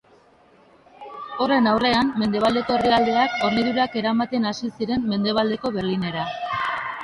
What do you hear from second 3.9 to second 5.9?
eramaten hasi ziren Mendebaldeko